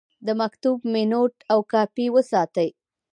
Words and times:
د 0.25 0.27
مکتوب 0.41 0.77
مینوټ 0.93 1.33
او 1.51 1.59
کاپي 1.71 2.05
وساتئ. 2.15 2.69